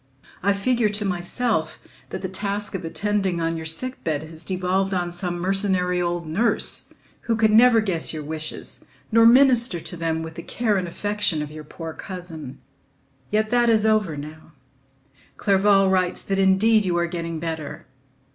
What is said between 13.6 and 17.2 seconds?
is over now: Clerval writes that indeed you are